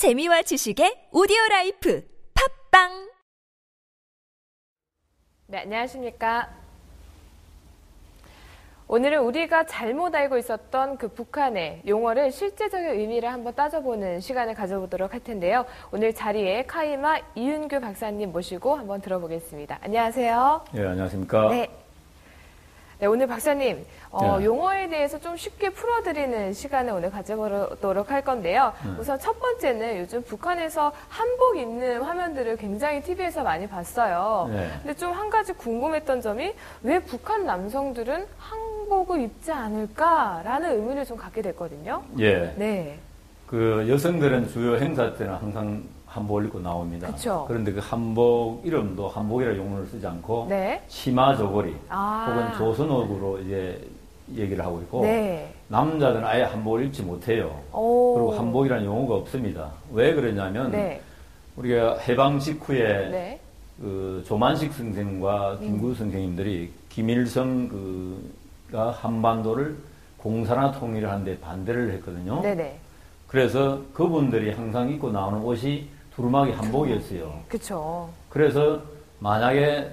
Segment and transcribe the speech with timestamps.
[0.00, 2.02] 재미와 지식의 오디오 life
[2.70, 3.10] 팟빵
[5.48, 6.48] 네, 안녕하십니까.
[8.88, 15.22] 오늘은 우리가 잘못 알고 있었던 그 북한의 용어를 실제적인 의미를 한번 따져보는 시간을 가져보도록 할
[15.22, 15.66] 텐데요.
[15.92, 19.80] 오늘 자리에 KIMA 이윤규 박사님 모시고 한번 들어보겠습니다.
[19.82, 20.64] 안녕하세요.
[20.76, 21.50] 예, 안녕하십니까.
[21.50, 21.68] 네.
[23.00, 24.44] 네, 오늘 박사님, 어, 네.
[24.44, 28.74] 용어에 대해서 좀 쉽게 풀어드리는 시간을 오늘 가져보도록 할 건데요.
[28.84, 28.90] 네.
[28.98, 34.50] 우선 첫 번째는 요즘 북한에서 한복 입는 화면들을 굉장히 TV에서 많이 봤어요.
[34.52, 34.68] 네.
[34.82, 41.40] 근데 좀 한 가지 궁금했던 점이 왜 북한 남성들은 한복을 입지 않을까라는 의문을 좀 갖게
[41.42, 42.02] 됐거든요.
[42.18, 42.54] 예.
[42.56, 42.98] 네.
[43.46, 47.06] 그 여성들은 주요 행사 때는 항상 한복을 입고 나옵니다.
[47.06, 47.44] 그쵸.
[47.46, 50.82] 그런데 그 한복 이름도 한복이라 용어를 쓰지 않고 네.
[50.88, 52.26] 치마 저고리 아.
[52.28, 53.88] 혹은 조선옷으로 이제
[54.34, 55.52] 얘기를 하고 있고 네.
[55.68, 57.60] 남자들은 아예 한복을 입지 못해요.
[57.72, 58.14] 오.
[58.14, 59.70] 그리고 한복이라는 용어가 없습니다.
[59.92, 61.00] 왜 그러냐면 네.
[61.56, 63.40] 우리가 해방 직후에 네.
[63.80, 65.60] 그 조만식 선생과 음.
[65.60, 67.68] 김구 선생님들이 김일성
[68.68, 69.76] 그가 한반도를
[70.16, 72.42] 공산화 통일을 하는데 반대를 했거든요.
[72.42, 72.78] 네네.
[73.28, 75.88] 그래서 그분들이 항상 입고 나오는 옷이
[76.20, 77.40] 두루마기 한복이었어요.
[77.48, 78.08] 그쵸.
[78.28, 78.82] 그래서
[79.20, 79.90] 만약에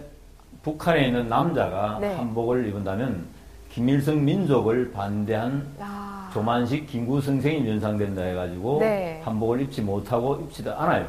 [0.61, 2.13] 북한에 있는 남자가 네.
[2.15, 3.25] 한복을 입은다면
[3.71, 6.29] 김일성 민족을 반대한 아.
[6.33, 9.21] 조만식 김구 선생이 연상된다 해가지고 네.
[9.23, 11.07] 한복을 입지 못하고 입지도 않아요.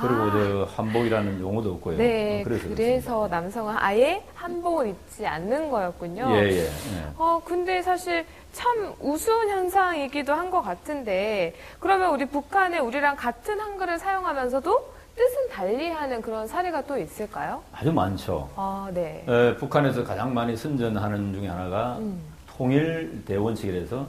[0.00, 0.30] 그리고 아.
[0.32, 1.98] 저 한복이라는 용어도 없고요.
[1.98, 6.30] 네, 어, 그래서 그래서, 남성은 아예 한복을 입지 않는 거였군요.
[6.36, 6.58] 예, 예.
[6.64, 6.70] 예.
[7.16, 13.98] 어, 근데 사실 참 우스운 현상이기도 한 것 같은데, 그러면 우리 북한에 우리랑 같은 한글을
[13.98, 17.62] 사용하면서도 뜻은 달리하는 그런 사례가 또 있을까요?
[17.72, 18.48] 아주 많죠.
[18.56, 19.24] 아, 네.
[19.28, 22.20] 에, 북한에서 가장 많이 선전하는 중에 하나가 음.
[22.56, 24.06] 통일 대원칙이라서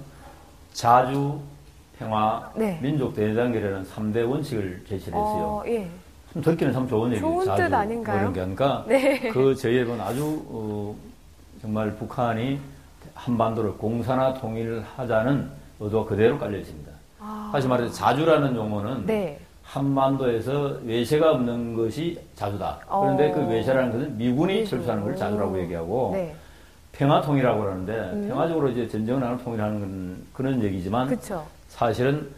[0.73, 1.39] 자주,
[2.09, 2.79] 평화, 네.
[2.81, 5.43] 민족 대단결이라는 3대 원칙을 제시를 했어요.
[5.43, 5.85] 어, 예.
[6.33, 7.33] 참 듣기는 참 좋은 얘기예요.
[7.33, 8.15] 좋은 자주 뜻 아닌가요?
[8.15, 9.19] 뭐 이런 게 하니까 네.
[9.29, 10.95] 그 저희에는 아주 어,
[11.61, 12.57] 정말 북한이
[13.13, 15.49] 한반도를 공산화 통일을 하자는
[15.81, 16.89] 의도가 그대로 깔려 있습니다.
[17.19, 19.37] 아, 다시 말해서 자주라는 용어는 네.
[19.63, 22.79] 한반도에서 외세가 없는 것이 자주다.
[22.87, 23.35] 그런데 어.
[23.35, 24.69] 그 외세라는 것은 미군이 미군.
[24.69, 26.33] 철수하는 걸 자주라고 얘기하고 네.
[26.93, 28.27] 평화통이라고 그러는데 음.
[28.29, 31.45] 평화적으로 이제 전쟁을 하는 통일하는 건 그런 얘기지만 그쵸.
[31.69, 32.29] 사실은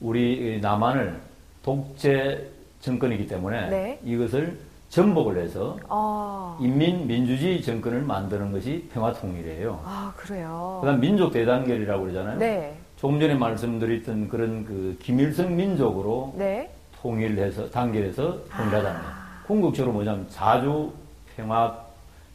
[0.00, 1.18] 우리 남한을
[1.62, 2.46] 독재
[2.80, 4.00] 정권이기 때문에 네.
[4.04, 4.58] 이것을
[4.88, 9.80] 전복을 해서 아, 인민 민주주의 정권을 만드는 것이 평화통일이에요.
[9.84, 10.78] 아, 그래요.
[10.80, 12.38] 그다음 민족 대단결이라고 그러잖아요.
[12.38, 12.76] 네.
[12.96, 16.70] 조금 전에 말씀드렸던 그런 그 김일성 민족으로 네.
[17.00, 19.14] 통일해서 단결해서 통일하자는 거예요.
[19.14, 19.42] 아.
[19.46, 20.92] 궁극적으로 뭐냐면 자주
[21.36, 21.74] 평화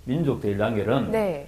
[0.06, 1.48] 민족 대단결은 네.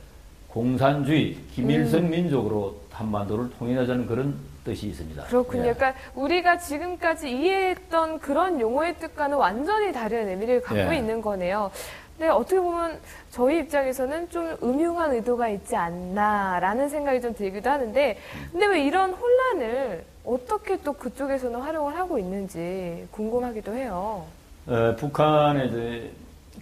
[0.49, 2.09] 공산주의 김일성 음.
[2.09, 4.35] 민족으로 한반도를 통일하자는 그런
[4.67, 5.23] 뜻이 있습니다.
[5.23, 5.67] 그렇군요.
[5.67, 5.73] 예.
[5.73, 10.97] 그러니까 우리가 지금까지 이해했던 그런 용어의 뜻과는 완전히 다른 의미를 갖고 예.
[10.97, 11.71] 있는 거네요.
[12.17, 18.17] 근데 어떻게 보면 저희 입장에서는 좀 음흉한 의도가 있지 않나라는 생각이 좀 들기도 하는데,
[18.51, 24.25] 근데 왜 이런 혼란을 어떻게 또 그쪽에서는 활용을 하고 있는지 궁금하기도 해요.
[24.65, 26.11] 어, 북한의 이제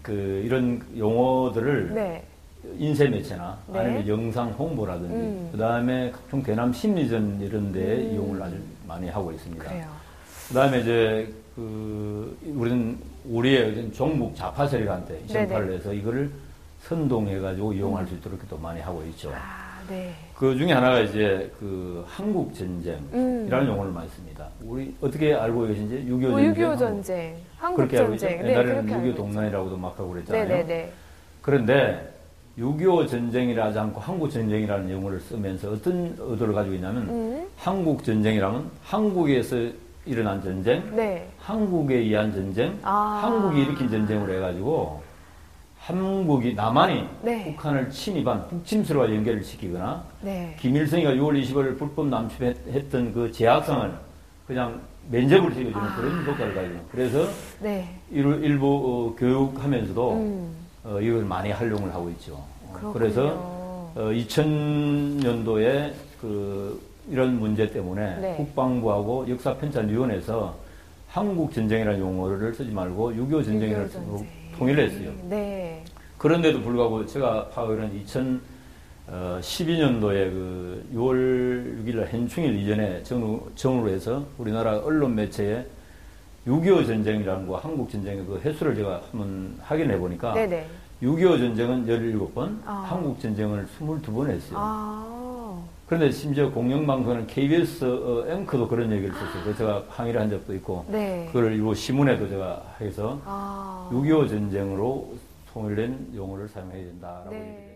[0.03, 0.11] 그
[0.45, 2.23] 이런 용어들을 네.
[2.77, 3.79] 인쇄 매체나 네.
[3.79, 5.49] 아니면 영상 홍보라든지 음.
[5.51, 8.13] 그다음에 각종 대남 심리전 이런 데 음.
[8.13, 8.55] 이용을 아주
[8.87, 9.63] 많이 하고 있습니다.
[9.63, 9.87] 그래요.
[10.49, 15.77] 그다음에 이제 그 우리는 우리의 종북 좌파 세력한테 전파를 네네.
[15.77, 16.29] 해서 이거를
[16.81, 19.31] 선동해 가지고 이용할 수 있도록 또 많이 하고 있죠.
[19.33, 20.13] 아, 네.
[20.35, 23.67] 그 중에 하나가 이제 그 한국 전쟁이라는 음.
[23.67, 24.47] 용어를 많이 씁니다.
[24.61, 26.53] 우리 어떻게 알고 계신지 6.25뭐 전쟁.
[26.53, 28.27] 6.25 전쟁, 한국 그렇게 알고 있죠.
[28.27, 28.43] 전쟁.
[28.43, 29.17] 네, 옛날에는 그렇게 알고 6.25 있죠.
[29.23, 30.47] 동란이라고도 막 하고 그랬잖아요.
[30.47, 30.91] 네네네.
[31.41, 32.14] 그런데
[32.57, 37.47] 6.25 전쟁이라 하지 않고 한국 전쟁이라는 용어를 쓰면서 어떤 의도를 가지고 있냐면 음.
[37.57, 39.57] 한국 전쟁이라면 한국에서
[40.05, 41.27] 일어난 전쟁, 네.
[41.39, 43.19] 한국에 의한 전쟁, 아.
[43.23, 45.01] 한국이 일으킨 전쟁으로 해가지고
[45.79, 47.43] 한국이 남한이 네.
[47.51, 50.55] 북한을 침입한 북침수와 연결을 시키거나 네.
[50.59, 53.93] 김일성이가 6월 20일 불법 남침했던 그 제약상을
[54.47, 54.79] 그냥
[55.11, 55.95] 면접을 시켜주는 아.
[55.95, 57.27] 그런 효과를 가지고 그래서
[57.59, 57.87] 네.
[58.11, 60.64] 일부, 일부 어, 교육하면서도 음.
[60.85, 62.33] 어, 이걸 많이 활용을 하고 있죠.
[62.33, 62.93] 어, 그렇군요.
[62.93, 63.21] 그래서
[63.95, 65.91] 어, 2000년도에
[66.21, 66.79] 그
[67.09, 68.35] 이런 문제 때문에 네.
[68.37, 70.55] 국방부하고 역사편찬위원회에서
[71.07, 74.27] 한국 전쟁이라는 용어를 쓰지 말고 6.25 전쟁이라는 6.25 식으로 전쟁.
[74.57, 75.11] 통일을 했어요.
[75.29, 75.83] 네.
[76.17, 78.41] 그런데도 불구하고 제가 파악하기로는 2012년도에
[80.31, 83.03] 그 6월 6일 현충일 이전에
[83.55, 85.65] 정으로 해서 우리나라 언론 매체에
[86.47, 90.67] 6.25 전쟁이라는 거 한국 전쟁의 그 횟수를 제가 한번 확인해 보니까 네네.
[91.01, 92.85] 6.25 전쟁은 17번, 아.
[92.87, 94.53] 한국 전쟁을 22번 했어요.
[94.53, 95.61] 아.
[95.87, 99.43] 그런데 심지어 공영방송은 KBS 어, 앵커도 그런 얘기를 썼어요.
[99.43, 101.27] 그래서 제가 항의를 한 적도 있고, 네.
[101.27, 103.89] 그걸 일부 신문에도 제가 해서 아.
[103.91, 105.13] 6.25 전쟁으로
[105.53, 107.37] 통일된 용어를 사용해야 된다라고 네.
[107.37, 107.74] 얘기를